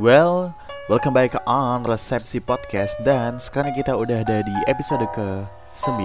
[0.00, 0.56] Well,
[0.88, 6.00] welcome back on Resepsi Podcast dan sekarang kita udah ada di episode ke-9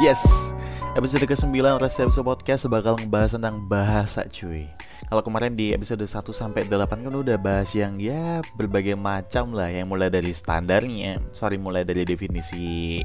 [0.00, 0.52] Yes,
[0.96, 4.68] episode ke-9 Resepsi Podcast bakal ngebahas tentang bahasa cuy.
[5.06, 9.70] Kalau kemarin di episode 1 sampai 8 kan udah bahas yang ya berbagai macam lah
[9.70, 12.98] Yang mulai dari standarnya, sorry mulai dari definisi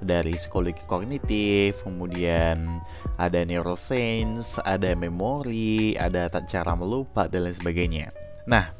[0.00, 2.80] dari psikologi kognitif, kemudian
[3.16, 8.08] ada neuroscience, ada memori, ada cara melupa dan lain sebagainya.
[8.48, 8.72] Nah,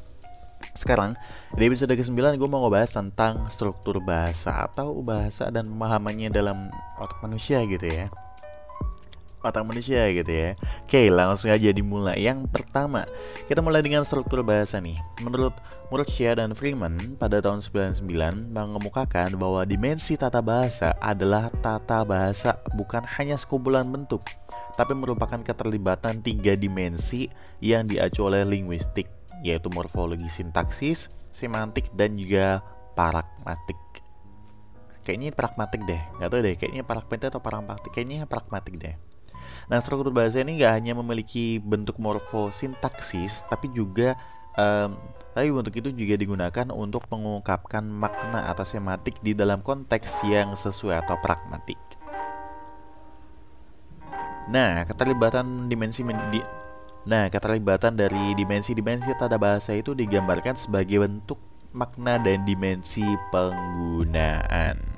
[0.73, 1.13] sekarang
[1.57, 7.19] di episode ke-9 gue mau ngebahas tentang struktur bahasa atau bahasa dan pemahamannya dalam otak
[7.21, 8.07] manusia gitu ya
[9.41, 10.49] otak manusia gitu ya.
[10.85, 12.21] Oke langsung aja dimulai.
[12.21, 13.05] Yang pertama
[13.49, 14.97] kita mulai dengan struktur bahasa nih.
[15.21, 15.53] Menurut
[15.91, 18.07] Murcia dan Freeman pada tahun 99
[18.55, 24.23] mengemukakan bahwa dimensi tata bahasa adalah tata bahasa bukan hanya sekumpulan bentuk
[24.79, 27.27] tapi merupakan keterlibatan tiga dimensi
[27.59, 29.11] yang diacu oleh linguistik
[29.43, 32.63] yaitu morfologi sintaksis, semantik, dan juga
[32.95, 33.77] pragmatik.
[35.03, 36.01] Kayaknya pragmatik deh.
[36.21, 38.95] Nggak tahu deh kayaknya pragmatik atau pragmatik kayaknya pragmatik deh
[39.71, 44.19] Nah, struktur bahasa ini nggak hanya memiliki bentuk morfosintaksis, tapi juga
[44.59, 44.99] um,
[45.31, 51.07] tapi bentuk itu juga digunakan untuk mengungkapkan makna atau sematik di dalam konteks yang sesuai
[51.07, 51.79] atau pragmatik.
[54.51, 56.43] Nah, keterlibatan dimensi di,
[57.07, 61.39] Nah, keterlibatan dari dimensi-dimensi tata bahasa itu digambarkan sebagai bentuk
[61.71, 64.90] makna dan dimensi penggunaan.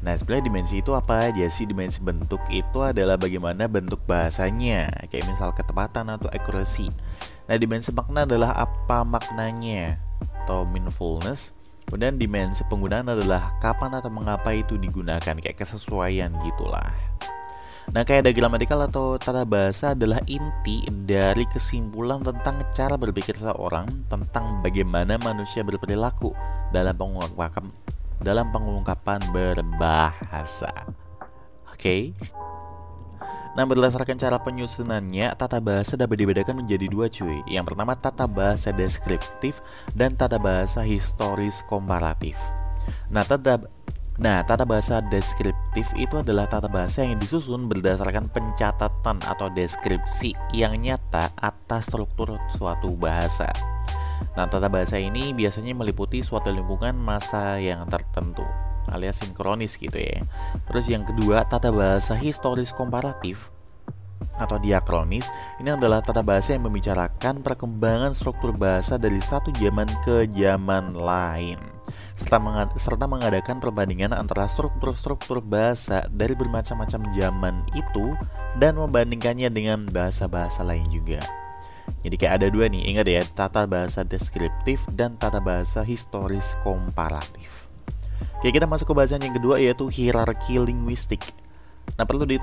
[0.00, 1.68] Nah sebenarnya dimensi itu apa aja sih?
[1.68, 6.88] Dimensi bentuk itu adalah bagaimana bentuk bahasanya Kayak misal ketepatan atau accuracy.
[7.46, 10.00] Nah dimensi makna adalah apa maknanya?
[10.42, 11.54] Atau meaningfulness.
[11.86, 17.12] Kemudian dimensi penggunaan adalah kapan atau mengapa itu digunakan Kayak kesesuaian gitulah.
[17.92, 24.06] Nah kayak ada gramatikal atau tata bahasa adalah inti dari kesimpulan tentang cara berpikir seseorang
[24.06, 26.30] Tentang bagaimana manusia berperilaku
[26.70, 26.94] dalam
[28.22, 30.72] dalam pengungkapan berbahasa.
[31.68, 31.76] Oke.
[31.76, 32.02] Okay?
[33.52, 37.44] Nah, berdasarkan cara penyusunannya, tata bahasa dapat dibedakan menjadi dua cuy.
[37.44, 39.60] Yang pertama tata bahasa deskriptif
[39.92, 42.40] dan tata bahasa historis komparatif.
[43.12, 43.60] Nah, tata
[44.20, 50.76] Nah, tata bahasa deskriptif itu adalah tata bahasa yang disusun berdasarkan pencatatan atau deskripsi yang
[50.76, 53.48] nyata atas struktur suatu bahasa.
[54.34, 58.44] Nah, tata bahasa ini biasanya meliputi suatu lingkungan masa yang tertentu
[58.90, 60.26] alias sinkronis gitu ya.
[60.66, 63.52] Terus yang kedua, tata bahasa historis komparatif
[64.38, 65.28] atau diakronis
[65.60, 71.60] ini adalah tata bahasa yang membicarakan perkembangan struktur bahasa dari satu zaman ke zaman lain
[72.16, 78.14] serta, mengad serta mengadakan perbandingan antara struktur-struktur bahasa dari bermacam-macam zaman itu
[78.56, 81.41] dan membandingkannya dengan bahasa-bahasa lain juga.
[82.02, 87.70] Jadi kayak ada dua nih, ingat ya, tata bahasa deskriptif dan tata bahasa historis komparatif.
[88.42, 91.22] Oke, kita masuk ke bahasan yang kedua yaitu hierarki linguistik.
[91.94, 92.42] Nah, perlu di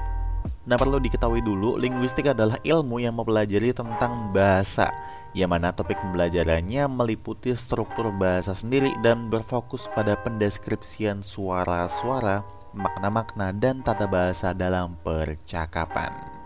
[0.69, 4.93] Nah, perlu diketahui dulu, linguistik adalah ilmu yang mempelajari tentang bahasa,
[5.33, 12.45] yang mana topik pembelajarannya meliputi struktur bahasa sendiri dan berfokus pada pendeskripsian suara-suara,
[12.77, 16.38] makna-makna, dan tata bahasa dalam percakapan.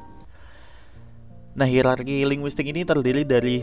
[1.54, 3.62] Nah, hierarki linguistik ini terdiri dari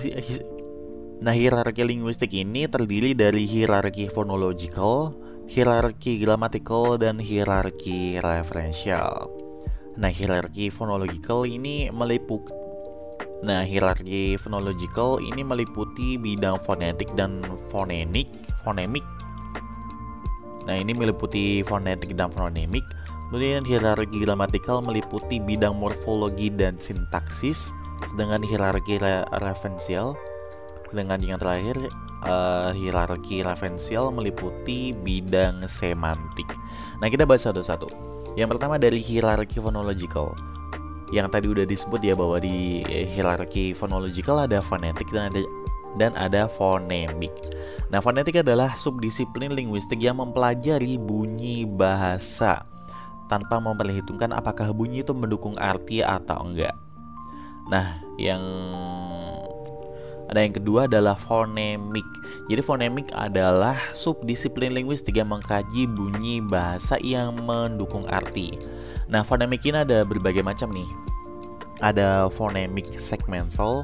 [1.27, 5.19] Nah, hierarki linguistik ini terdiri dari hierarki phonological,
[5.51, 9.27] hierarki grammatical, dan hierarki referensial.
[9.99, 12.55] Nah, hierarki phonological ini meliputi
[13.43, 17.43] Nah, hierarki phonological ini meliputi bidang fonetik dan
[17.75, 18.31] fonenik,
[18.63, 19.03] fonemik.
[20.69, 22.87] Nah, ini meliputi fonetik dan fonemik.
[23.33, 27.75] Kemudian hierarki gramatikal meliputi bidang morfologi dan sintaksis
[28.17, 30.17] dengan hierarki re referensial
[30.91, 31.79] dengan yang terakhir
[32.27, 36.47] uh, hierarki referensial meliputi bidang semantik.
[36.99, 37.89] Nah, kita bahas satu-satu.
[38.35, 40.35] Yang pertama dari hierarki phonological.
[41.11, 45.43] Yang tadi udah disebut ya bahwa di hierarki phonological ada fonetik dan ada
[45.99, 47.35] dan ada fonemik.
[47.91, 52.63] Nah, fonetik adalah subdisiplin linguistik yang mempelajari bunyi bahasa
[53.27, 56.75] tanpa memperhitungkan apakah bunyi itu mendukung arti atau enggak.
[57.71, 58.43] Nah, yang
[60.31, 62.07] ada yang kedua adalah fonemik.
[62.47, 68.55] Jadi fonemik adalah subdisiplin linguistik yang mengkaji bunyi bahasa yang mendukung arti.
[69.11, 70.87] Nah, fonemik ini ada berbagai macam nih.
[71.83, 73.83] Ada fonemik segmental.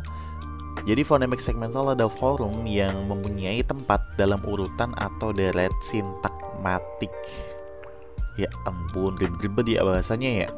[0.87, 7.11] Jadi fonemik segmental ada forum yang mempunyai tempat dalam urutan atau deret sintakmatik.
[8.37, 10.49] Ya ampun, ribet-ribet ya bahasanya ya.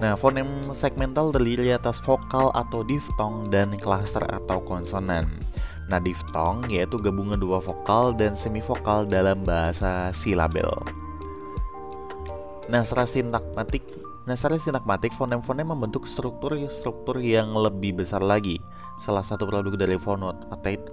[0.00, 5.28] Nah, fonem segmental terdiri atas vokal atau diftong dan klaster atau konsonan.
[5.92, 10.68] Nah, diftong yaitu gabungan dua vokal dan semivokal dalam bahasa silabel.
[12.68, 13.84] Nah, secara sintakmatik,
[14.28, 18.60] nah secara sintakmatik fonem-fonem membentuk struktur-struktur yang lebih besar lagi.
[19.00, 20.84] Salah satu produk dari fonotate,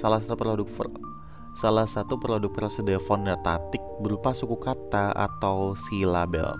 [0.00, 0.64] salah satu produk
[1.54, 6.54] salah satu produk prosedur fonotatik berupa suku kata atau silabel.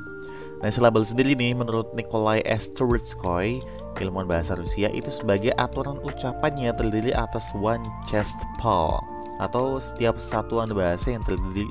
[0.60, 2.68] Nah, silabel sendiri nih menurut Nikolai S.
[2.76, 3.64] Trubetskoy,
[3.98, 9.00] ilmuwan bahasa Rusia itu sebagai aturan ucapannya terdiri atas one chest paul
[9.40, 11.64] atau setiap satuan bahasa yang terdiri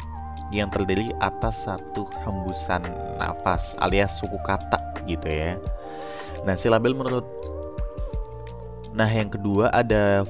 [0.49, 2.81] yang terdiri atas satu hembusan
[3.21, 5.53] nafas alias suku kata gitu ya.
[6.49, 7.25] Nah, silabel menurut
[8.89, 10.25] Nah, yang kedua ada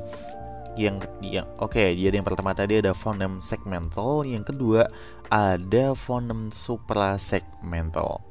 [0.79, 4.87] yang yang oke okay, jadi yang pertama tadi ada fonem segmental yang kedua
[5.27, 8.23] ada fonem suprasegmental.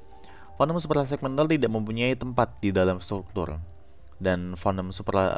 [0.57, 3.61] Fonem suprasegmental tidak mempunyai tempat di dalam struktur
[4.17, 5.37] dan fonem supra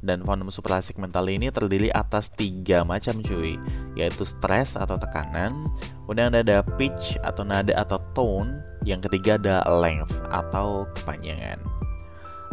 [0.00, 3.58] dan fonem suprasegmental ini terdiri atas tiga macam cuy
[3.98, 5.68] yaitu stress atau tekanan
[6.06, 11.58] kemudian ada pitch atau nada atau tone yang ketiga ada length atau kepanjangan.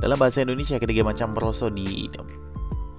[0.02, 2.10] Dalam bahasa Indonesia ketiga macam prosodi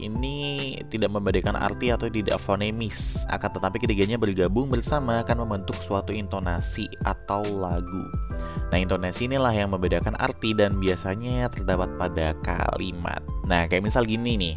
[0.02, 6.10] ini tidak membedakan arti atau tidak fonemis, akan tetapi ketiganya bergabung bersama akan membentuk suatu
[6.10, 8.04] intonasi atau lagu.
[8.74, 13.22] Nah, intonasi inilah yang membedakan arti dan biasanya terdapat pada kalimat.
[13.46, 14.56] Nah, kayak misal gini nih,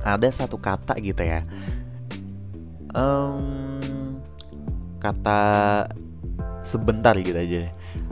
[0.00, 1.44] ada satu kata gitu ya,
[2.96, 4.16] um,
[4.96, 5.84] kata
[6.64, 7.68] sebentar gitu aja.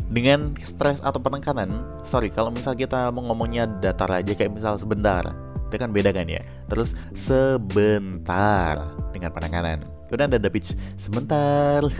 [0.09, 5.21] Dengan stres atau penekanan sorry kalau misal kita mau ngomongnya datar aja kayak misal sebentar
[5.69, 6.41] itu kan beda kan ya?
[6.73, 8.81] Terus sebentar.
[9.13, 11.85] Dengan penekanan kemudian ada pitch sebentar.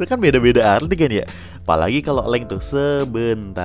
[0.00, 1.28] Itu kan beda-beda arti kan ya?
[1.60, 3.60] Apalagi kalau leng tuh sebentar.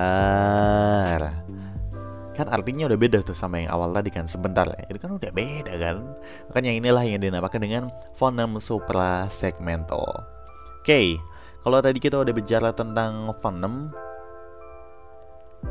[2.35, 4.67] Kan artinya udah beda tuh sama yang awal tadi kan sebentar.
[4.91, 6.03] Itu kan udah beda kan?
[6.51, 7.87] Makanya inilah yang dinamakan dengan
[8.19, 10.35] fonem suprasegmental
[10.85, 11.17] oke okay,
[11.65, 13.89] kalau tadi kita udah bicara tentang fonem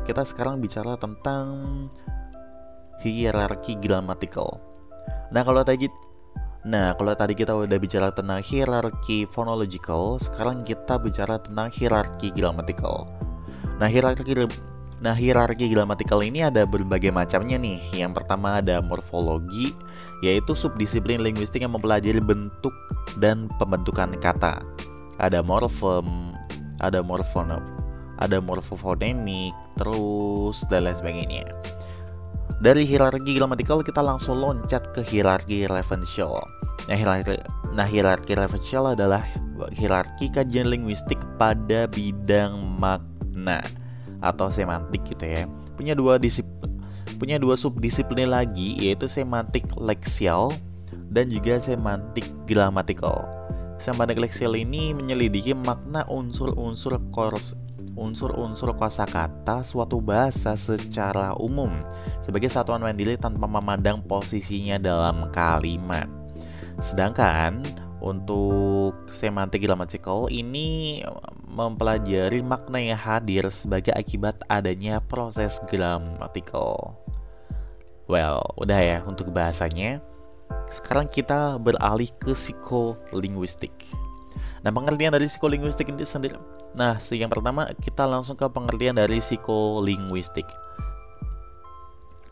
[0.03, 1.87] kita sekarang bicara tentang
[3.03, 4.61] hierarki gramatikal.
[5.33, 5.89] Nah, kalau tadi
[6.65, 13.05] Nah, kalau tadi kita udah bicara tentang hierarki phonological, sekarang kita bicara tentang hierarki gramatikal.
[13.77, 14.25] Nah, hierarki
[15.03, 17.77] Nah, hierarki gramatikal ini ada berbagai macamnya nih.
[17.93, 19.77] Yang pertama ada morfologi,
[20.25, 22.73] yaitu subdisiplin linguistik yang mempelajari bentuk
[23.21, 24.57] dan pembentukan kata.
[25.21, 26.33] Ada morfem,
[26.79, 27.61] ada morfonom,
[28.17, 31.45] ada morfofonemik, terus dan lain sebagainya.
[32.65, 36.41] Dari hierarki gramatikal kita langsung loncat ke hierarki referential.
[36.89, 37.37] Nah, hierarki,
[37.77, 39.21] nah, hierarki referential adalah
[39.69, 43.61] hierarki kajian linguistik pada bidang makna
[44.17, 45.45] atau semantik gitu ya.
[45.77, 46.81] Punya dua disiplin
[47.21, 50.49] punya dua subdisiplin lagi yaitu semantik leksial
[51.13, 53.29] dan juga semantik gramatikal.
[53.77, 56.97] Semantik leksial ini menyelidiki makna unsur-unsur
[57.95, 61.71] unsur-unsur kosakata suatu bahasa secara umum
[62.19, 66.07] sebagai satuan mandiri tanpa memandang posisinya dalam kalimat.
[66.79, 67.63] Sedangkan
[68.03, 71.01] untuk semantik grammatical ini
[71.47, 76.93] mempelajari makna yang hadir sebagai akibat adanya proses grammatical.
[78.05, 80.03] Well, udah ya untuk bahasanya.
[80.69, 83.73] Sekarang kita beralih ke psikolinguistik.
[84.61, 86.37] Nah, pengertian dari psikolinguistik ini sendiri.
[86.75, 90.45] Nah, yang pertama kita langsung ke pengertian dari psikolinguistik.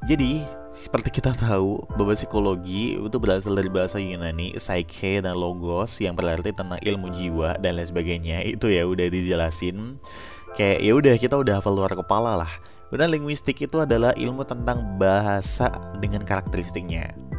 [0.04, 0.44] Jadi,
[0.76, 6.52] seperti kita tahu bahwa psikologi itu berasal dari bahasa Yunani psyche dan logos yang berarti
[6.52, 8.44] tentang ilmu jiwa dan lain sebagainya.
[8.44, 9.96] Itu ya udah dijelasin.
[10.60, 12.52] Kayak ya udah kita udah hafal luar kepala lah.
[12.92, 15.72] Kemudian linguistik itu adalah ilmu tentang bahasa
[16.04, 17.33] dengan karakteristiknya.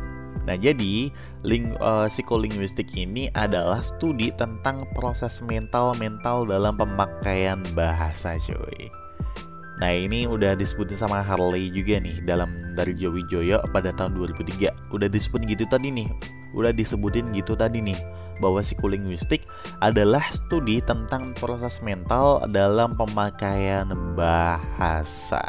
[0.45, 1.09] Nah, jadi
[1.45, 8.93] ling, uh, psikolinguistik ini adalah studi tentang proses mental-mental dalam pemakaian bahasa, cuy.
[9.83, 14.71] Nah, ini udah disebutin sama Harley juga nih dalam dari Jowi Joyo pada tahun 2003.
[14.95, 16.07] Udah disebutin gitu tadi nih.
[16.55, 17.99] Udah disebutin gitu tadi nih
[18.39, 19.43] bahwa psikolinguistik
[19.83, 25.43] adalah studi tentang proses mental dalam pemakaian bahasa.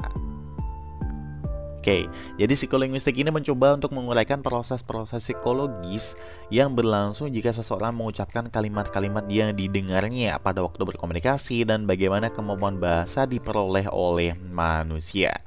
[1.85, 2.09] Oke,
[2.41, 6.17] jadi psikolinguistik ini mencoba untuk menguraikan proses-proses psikologis
[6.49, 13.29] yang berlangsung jika seseorang mengucapkan kalimat-kalimat yang didengarnya pada waktu berkomunikasi dan bagaimana kemampuan bahasa
[13.29, 15.45] diperoleh oleh manusia.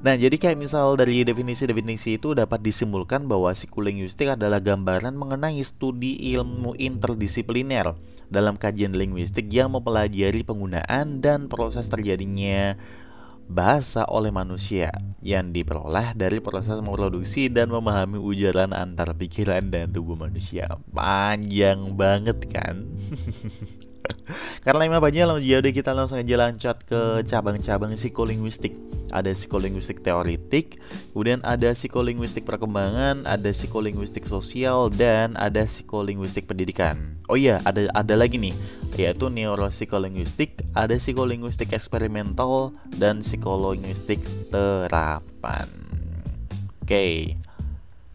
[0.00, 6.16] Nah, jadi kayak misal dari definisi-definisi itu dapat disimpulkan bahwa psikolinguistik adalah gambaran mengenai studi
[6.40, 7.92] ilmu interdisipliner
[8.32, 12.80] dalam kajian linguistik yang mempelajari penggunaan dan proses terjadinya
[13.48, 14.92] bahasa oleh manusia
[15.24, 20.68] yang diperoleh dari proses memproduksi dan memahami ujaran antara pikiran dan tubuh manusia.
[20.92, 22.84] Panjang banget kan?
[24.64, 28.74] Karena lima banyak jadi kita langsung aja lanjut ke cabang-cabang psikolinguistik.
[29.08, 30.84] Ada psikolinguistik teoritik,
[31.16, 37.16] kemudian ada psikolinguistik perkembangan, ada psikolinguistik sosial, dan ada psikolinguistik pendidikan.
[37.32, 38.52] Oh iya, ada ada lagi nih,
[39.00, 44.20] yaitu neuropsikolinguistik, ada psikolinguistik eksperimental, dan psikolinguistik
[44.52, 45.72] terapan.
[46.84, 47.32] Oke,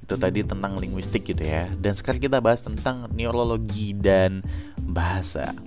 [0.04, 1.74] itu tadi tentang linguistik gitu ya.
[1.74, 4.46] Dan sekarang kita bahas tentang neurologi dan
[4.78, 5.58] bahasa.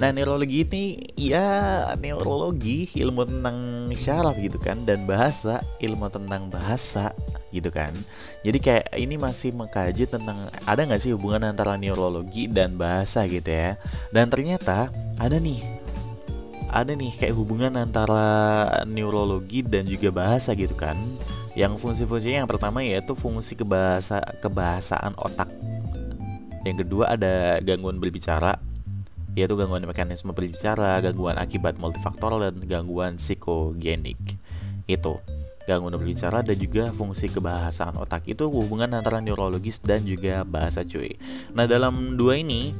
[0.00, 3.56] Nah, neurologi ini ya neurologi ilmu tentang
[3.92, 7.12] syaraf gitu kan dan bahasa ilmu tentang bahasa
[7.52, 7.92] gitu kan.
[8.40, 13.52] Jadi kayak ini masih mengkaji tentang ada nggak sih hubungan antara neurologi dan bahasa gitu
[13.52, 13.76] ya.
[14.08, 14.88] Dan ternyata
[15.20, 15.60] ada nih
[16.72, 20.96] ada nih kayak hubungan antara neurologi dan juga bahasa gitu kan.
[21.52, 25.52] Yang fungsi-fungsinya yang pertama yaitu fungsi kebahasa kebahasaan otak.
[26.64, 28.69] Yang kedua ada gangguan berbicara
[29.38, 34.18] yaitu gangguan mekanisme berbicara, gangguan akibat multifaktor dan gangguan psikogenik.
[34.90, 35.22] Itu
[35.70, 41.14] gangguan berbicara dan juga fungsi kebahasaan otak itu hubungan antara neurologis dan juga bahasa cuy.
[41.54, 42.74] Nah dalam dua ini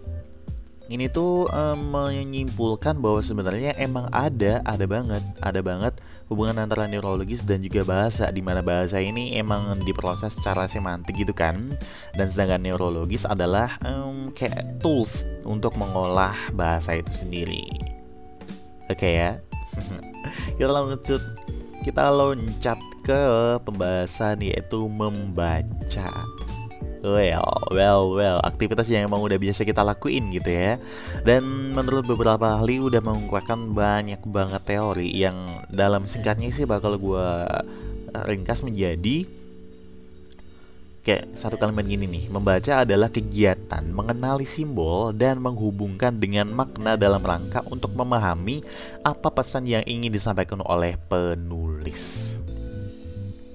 [0.91, 5.95] ini tuh um, menyimpulkan bahwa sebenarnya emang ada ada banget ada banget
[6.27, 11.31] hubungan antara neurologis dan juga bahasa di mana bahasa ini emang diproses secara semantik gitu
[11.31, 11.79] kan
[12.19, 13.79] dan sedangkan neurologis adalah
[14.33, 17.67] kayak tools untuk mengolah bahasa itu sendiri.
[18.91, 19.31] Oke okay, ya?
[20.59, 21.23] Kita lanjut.
[21.81, 23.23] Kita loncat ke
[23.65, 26.13] pembahasan yaitu membaca.
[27.01, 30.77] Well, well, well, aktivitas yang emang udah biasa kita lakuin gitu ya.
[31.25, 37.29] Dan menurut beberapa ahli udah mengungkapkan banyak banget teori yang dalam singkatnya sih bakal gue
[38.29, 39.25] ringkas menjadi
[41.01, 42.25] kayak satu kalimat gini nih.
[42.29, 48.61] Membaca adalah kegiatan mengenali simbol dan menghubungkan dengan makna dalam rangka untuk memahami
[49.05, 52.37] apa pesan yang ingin disampaikan oleh penulis.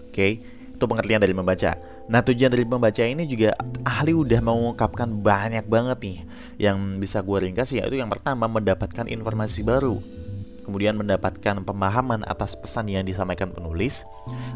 [0.09, 0.31] Oke, okay?
[0.75, 1.75] itu pengertian dari membaca.
[2.05, 6.17] Nah tujuan dari membaca ini juga ahli udah mengungkapkan banyak banget nih
[6.61, 9.97] Yang bisa gue ringkas yaitu yang pertama mendapatkan informasi baru
[10.65, 14.01] Kemudian mendapatkan pemahaman atas pesan yang disampaikan penulis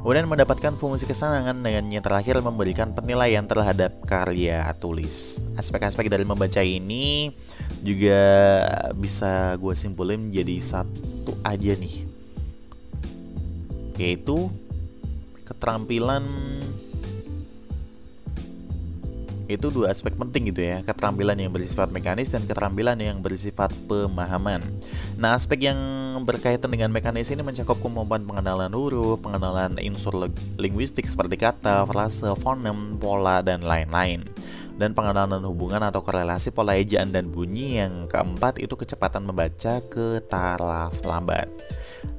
[0.02, 5.44] Kemudian mendapatkan fungsi kesenangan dengan yang terakhir memberikan penilaian terhadap karya tulis.
[5.54, 7.30] Aspek-aspek dari membaca ini
[7.86, 8.20] juga
[8.98, 12.10] bisa gue simpulin menjadi satu aja nih
[14.00, 14.50] Yaitu
[15.46, 16.26] keterampilan
[19.50, 24.62] itu dua aspek penting gitu ya keterampilan yang bersifat mekanis dan keterampilan yang bersifat pemahaman.
[25.18, 25.80] Nah aspek yang
[26.22, 30.14] berkaitan dengan mekanis ini mencakup kemampuan pengenalan huruf pengenalan unsur
[30.62, 34.22] linguistik seperti kata frase fonem pola dan lain-lain.
[34.80, 40.24] Dan pengenalan hubungan atau korelasi pola ejaan dan bunyi yang keempat itu kecepatan membaca ke
[40.24, 41.52] taraf lambat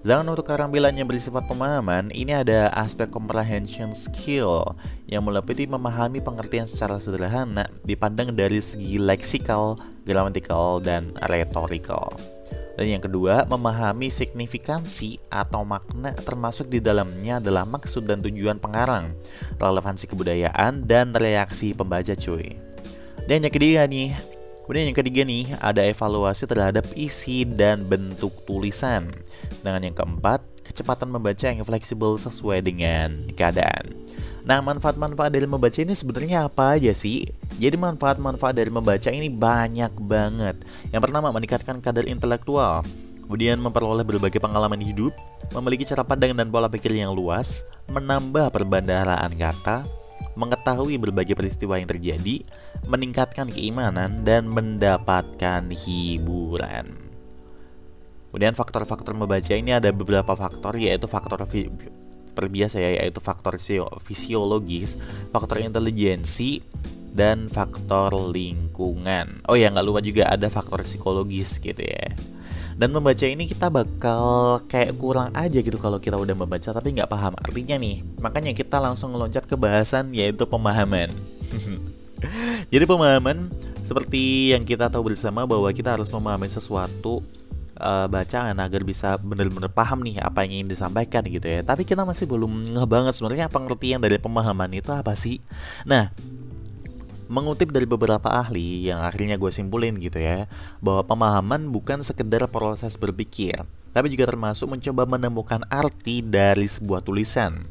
[0.00, 4.76] Jangan untuk keterampilan yang bersifat pemahaman, ini ada aspek comprehension skill
[5.08, 9.76] yang meliputi memahami pengertian secara sederhana dipandang dari segi leksikal,
[10.08, 12.12] gramatikal, dan retorikal.
[12.80, 19.12] Dan yang kedua, memahami signifikansi atau makna termasuk di dalamnya adalah maksud dan tujuan pengarang,
[19.60, 22.56] relevansi kebudayaan, dan reaksi pembaca cuy.
[23.28, 24.16] Dan yang ketiga nih,
[24.70, 29.10] Kemudian yang ketiga nih, ada evaluasi terhadap isi dan bentuk tulisan.
[29.66, 33.90] Dengan yang keempat, kecepatan membaca yang fleksibel sesuai dengan keadaan.
[34.46, 37.26] Nah, manfaat-manfaat dari membaca ini sebenarnya apa aja sih?
[37.58, 40.62] Jadi manfaat-manfaat dari membaca ini banyak banget.
[40.94, 42.86] Yang pertama, meningkatkan kadar intelektual.
[43.26, 45.10] Kemudian memperoleh berbagai pengalaman hidup,
[45.50, 49.82] memiliki cara pandang dan pola pikir yang luas, menambah perbandaharaan kata,
[50.38, 52.42] mengetahui berbagai peristiwa yang terjadi,
[52.86, 56.94] meningkatkan keimanan, dan mendapatkan hiburan.
[58.30, 61.42] Kemudian faktor-faktor membaca ini ada beberapa faktor yaitu faktor
[62.30, 63.58] perbiasa ya yaitu faktor
[63.98, 65.02] fisiologis,
[65.34, 66.62] faktor intelijensi,
[67.10, 69.42] dan faktor lingkungan.
[69.50, 72.06] Oh ya nggak lupa juga ada faktor psikologis gitu ya.
[72.80, 77.12] Dan membaca ini kita bakal kayak kurang aja gitu kalau kita udah membaca tapi nggak
[77.12, 78.00] paham artinya nih.
[78.24, 81.12] Makanya kita langsung meloncat ke bahasan yaitu pemahaman.
[82.72, 83.52] Jadi pemahaman
[83.84, 87.20] seperti yang kita tahu bersama bahwa kita harus memahami sesuatu
[87.76, 91.60] uh, bacaan agar bisa benar-benar paham nih apa yang ingin disampaikan gitu ya.
[91.60, 95.36] Tapi kita masih belum ngeh banget sebenarnya pengertian dari pemahaman itu apa sih?
[95.84, 96.16] Nah,
[97.30, 100.50] Mengutip dari beberapa ahli yang akhirnya gue simpulin gitu ya,
[100.82, 103.54] bahwa pemahaman bukan sekedar proses berpikir,
[103.94, 107.70] tapi juga termasuk mencoba menemukan arti dari sebuah tulisan.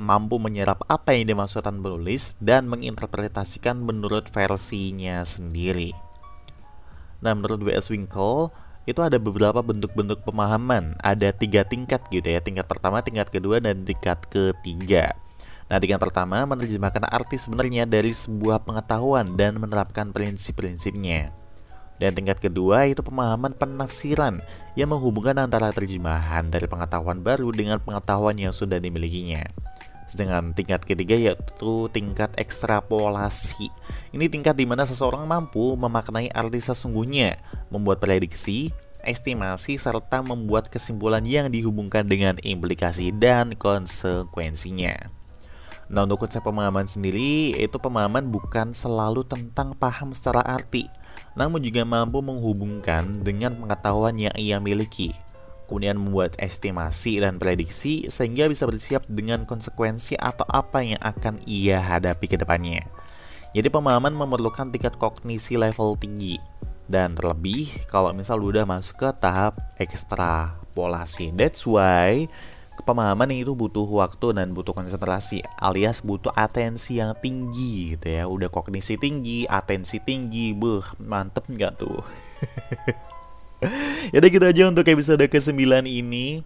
[0.00, 5.92] Mampu menyerap apa yang dimaksudkan penulis dan menginterpretasikan menurut versinya sendiri.
[7.20, 7.92] Nah, menurut W.S.
[7.92, 10.96] Winkle, itu ada beberapa bentuk-bentuk pemahaman.
[11.00, 12.40] Ada tiga tingkat gitu ya.
[12.40, 15.16] Tingkat pertama, tingkat kedua, dan tingkat ketiga.
[15.64, 21.32] Nah, dengan pertama menerjemahkan arti sebenarnya dari sebuah pengetahuan dan menerapkan prinsip-prinsipnya.
[21.96, 24.42] Dan tingkat kedua itu pemahaman penafsiran
[24.74, 29.46] yang menghubungkan antara terjemahan dari pengetahuan baru dengan pengetahuan yang sudah dimilikinya.
[30.10, 33.72] Sedangkan tingkat ketiga yaitu tingkat ekstrapolasi.
[34.12, 37.40] Ini tingkat di mana seseorang mampu memaknai arti sesungguhnya,
[37.72, 45.23] membuat prediksi, estimasi, serta membuat kesimpulan yang dihubungkan dengan implikasi dan konsekuensinya.
[45.92, 50.88] Nah untuk konsep pemahaman sendiri itu pemahaman bukan selalu tentang paham secara arti
[51.36, 55.12] Namun juga mampu menghubungkan dengan pengetahuan yang ia miliki
[55.64, 61.80] Kemudian membuat estimasi dan prediksi sehingga bisa bersiap dengan konsekuensi atau apa yang akan ia
[61.80, 62.84] hadapi ke depannya.
[63.56, 66.36] Jadi pemahaman memerlukan tingkat kognisi level tinggi
[66.84, 72.28] Dan terlebih kalau misal udah masuk ke tahap ekstrapolasi That's why
[72.84, 78.24] pemahaman itu butuh waktu dan butuh konsentrasi alias butuh atensi yang tinggi gitu ya.
[78.28, 82.00] Udah kognisi tinggi atensi tinggi beh mantep nggak tuh?
[84.12, 86.44] Ya udah gitu aja untuk episode ke-9 ini.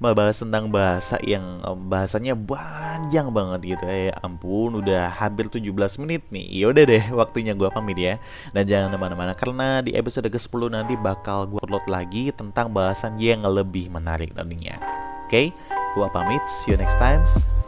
[0.00, 4.16] Bahas tentang bahasa yang bahasanya panjang banget gitu ya.
[4.24, 6.64] Ampun udah hampir 17 menit nih.
[6.64, 8.16] Yaudah deh waktunya gue pamit ya.
[8.56, 13.20] Dan jangan ke mana-mana karena di episode ke-10 nanti bakal gue upload lagi tentang bahasan
[13.20, 14.80] yang lebih menarik tentunya.
[15.28, 15.52] Oke?
[15.52, 15.69] okay?
[15.94, 17.24] Gua pamit, see you next time.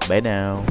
[0.08, 0.64] Bye now.